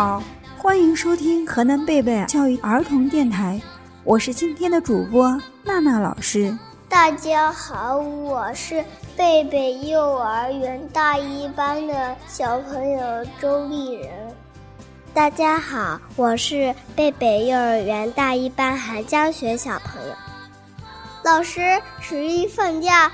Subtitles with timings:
[0.00, 0.22] 好，
[0.56, 3.60] 欢迎收听河南贝贝教育儿童电台，
[4.02, 6.56] 我是今天的主播娜娜老师。
[6.88, 8.82] 大家好，我是
[9.14, 14.10] 贝贝幼儿园大一班的小朋友周丽人。
[15.12, 20.14] 大家好，我是贝贝幼儿园大一班韩江雪小朋友。
[21.24, 21.60] 老师，
[22.00, 23.12] 十一放假，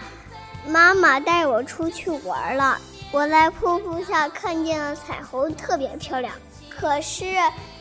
[0.68, 2.78] 妈妈带我出去玩了。
[3.12, 6.34] 我在瀑布下看见了彩虹，特别漂亮。
[6.68, 7.24] 可是，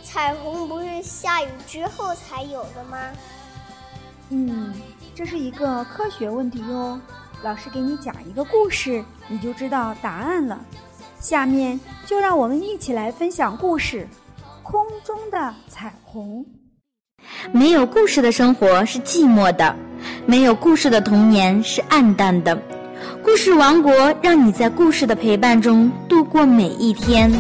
[0.03, 2.98] 彩虹不是下雨之后才有的吗？
[4.29, 4.73] 嗯，
[5.13, 6.99] 这是一个科学问题哟。
[7.43, 10.59] 老师给你讲一个故事，你就知道答案了。
[11.20, 14.07] 下面就让我们一起来分享故事
[14.63, 16.46] 《空中的彩虹》。
[17.51, 19.76] 没有故事的生活是寂寞的，
[20.26, 22.57] 没有故事的童年是暗淡的。
[23.21, 27.31] 故事王国，让你在故事的陪伴中度过每一天。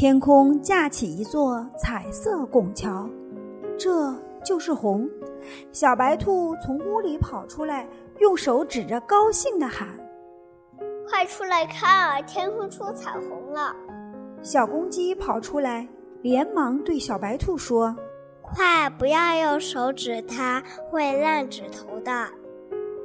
[0.00, 3.06] 天空架起一座彩色拱桥，
[3.76, 4.10] 这
[4.42, 5.06] 就是红。
[5.72, 7.86] 小白兔从屋里跑出来，
[8.18, 9.88] 用手指着，高兴地喊
[11.06, 13.76] ：“快出来看啊，天空出彩虹了！”
[14.40, 15.86] 小公鸡跑出来，
[16.22, 17.94] 连忙对小白兔说
[18.40, 22.26] ：“快，不要用手指它，会烂指头的。”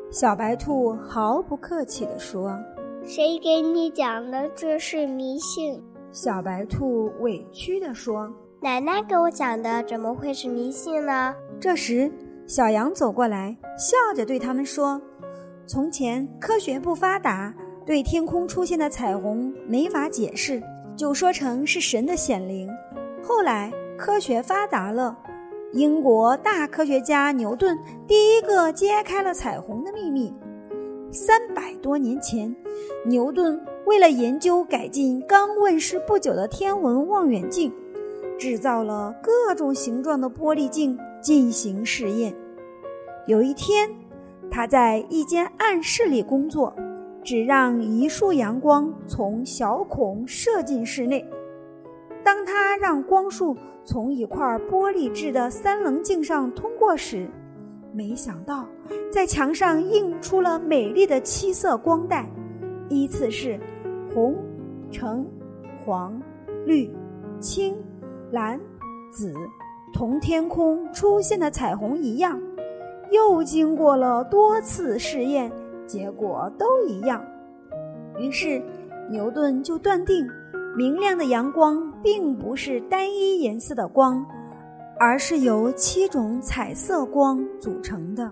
[0.09, 2.57] 小白兔毫不客气地说
[3.03, 4.47] ：“谁给你讲的？
[4.55, 5.83] 这是迷信。”
[6.15, 8.33] 小白兔委屈地说
[8.63, 12.09] ：“奶奶给我讲的，怎么会是迷信呢？”这时，
[12.47, 15.01] 小羊走过来，笑着对他们说
[15.67, 17.53] ：“从前科学不发达，
[17.85, 20.63] 对天空出现的彩虹没法解释，
[20.95, 22.69] 就说成是神的显灵。
[23.21, 25.17] 后来科学发达了，
[25.73, 27.77] 英国大科学家牛顿
[28.07, 30.33] 第一个揭开了彩虹的秘密。
[31.11, 32.55] 三百多年前，
[33.05, 37.71] 牛顿。”为了研究改进刚问世不久的天文望远镜，
[38.35, 42.35] 制造了各种形状的玻璃镜进行试验。
[43.27, 43.87] 有一天，
[44.49, 46.75] 他在一间暗室里工作，
[47.23, 51.23] 只让一束阳光从小孔射进室内。
[52.23, 57.29] 当他让光束从一块玻璃制的三棱镜上通过时，
[57.93, 58.67] 没想到
[59.11, 62.27] 在墙上映出了美丽的七色光带，
[62.89, 63.59] 依次是。
[64.15, 64.33] 红、
[64.89, 65.27] 橙、
[65.83, 66.21] 黄、
[66.65, 66.89] 绿、
[67.41, 67.75] 青、
[68.31, 68.57] 蓝、
[69.11, 69.33] 紫，
[69.93, 72.41] 同天空出现的彩虹一样。
[73.11, 75.51] 又经过了多次试验，
[75.85, 77.21] 结果都一样。
[78.17, 78.63] 于是，
[79.11, 80.25] 牛顿就断定，
[80.77, 84.25] 明亮的阳光并不是单一颜色的光，
[84.97, 88.31] 而是由七种彩色光组成的。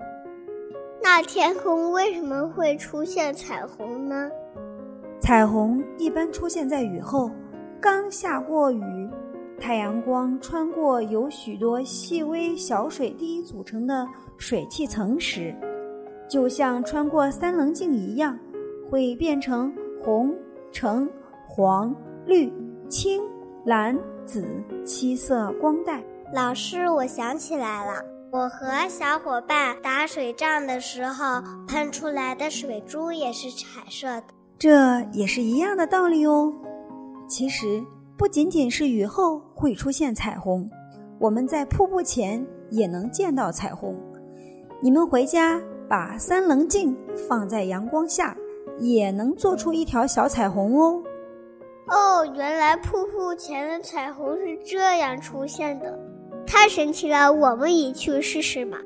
[1.01, 4.31] 那天空为什么会出现彩虹呢？
[5.23, 7.31] 彩虹一般出现在雨后，
[7.79, 9.09] 刚下过雨，
[9.57, 14.05] 太阳光穿过由许多细微小水滴组成的
[14.37, 15.55] 水汽层时，
[16.29, 18.37] 就像穿过三棱镜一样，
[18.91, 19.73] 会变成
[20.03, 20.35] 红、
[20.73, 21.09] 橙、
[21.47, 21.95] 黄、
[22.25, 22.51] 绿、
[22.89, 23.23] 青、
[23.63, 24.45] 蓝、紫
[24.83, 26.03] 七色光带。
[26.33, 34.23] 老师，我想起来了，我和小伙伴打水仗的时候喷出来的水珠也是彩色的。
[34.63, 36.49] 这也是一样的道理哦。
[37.27, 37.83] 其实
[38.17, 40.69] 不仅仅是雨后会出现彩虹，
[41.19, 43.93] 我们在瀑布前也能见到彩虹。
[44.79, 48.37] 你们回家把三棱镜放在阳光下，
[48.79, 51.03] 也能做出一条小彩虹哦。
[51.89, 55.99] 哦，原来瀑布前的彩虹是这样出现的，
[56.47, 57.29] 太神奇了！
[57.29, 58.77] 我们也去试试吧。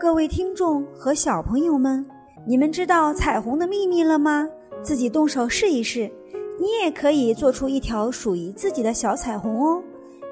[0.00, 2.06] 各位听众和小朋友们，
[2.46, 4.48] 你们知道彩虹的秘密了吗？
[4.82, 6.10] 自己动手试一试，
[6.58, 9.82] 你也可以做出一条属于自己的小彩虹哦。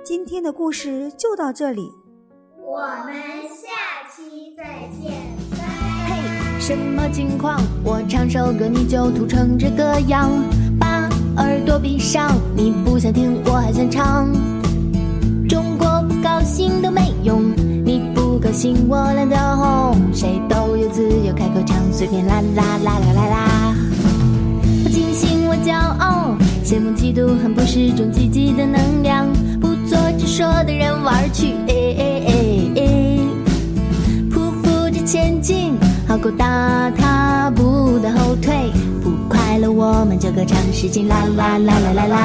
[0.03, 1.93] 今天的故事就到这里，
[2.67, 3.15] 我们
[3.49, 4.65] 下期再
[5.00, 5.12] 见。
[6.06, 7.61] 嘿，什么情况？
[7.85, 10.31] 我唱首歌你就吐成这个样？
[10.81, 14.33] 把耳朵闭上，你不想听我还想唱。
[15.47, 17.43] 中国不高兴都没用，
[17.85, 20.15] 你不高兴我脸都红。
[20.15, 23.75] 谁都有自由开口唱，随便啦啦啦啦啦啦。
[25.69, 26.35] 骄傲，
[26.65, 29.31] 羡慕嫉妒恨不是种积极的能量，
[29.61, 31.53] 不做直说的人玩去。
[31.69, 32.32] 哎哎哎
[32.76, 32.81] 哎，
[34.31, 34.50] 匍
[36.09, 38.73] 匐够大，踏步的后退，
[39.05, 42.17] 不快乐我们就歌唱，使劲啦啦啦啦啦啦！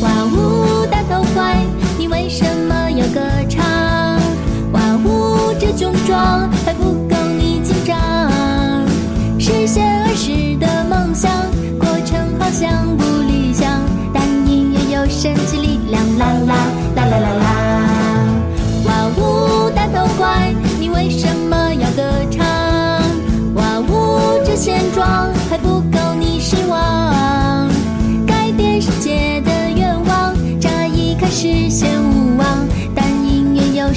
[0.00, 1.56] 哇呜，大头怪，
[1.98, 3.66] 你为什么要歌唱？
[4.72, 6.48] 哇呜，这雄壮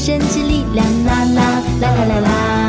[0.03, 2.60] 神奇力量，啦啦啦啦啦啦。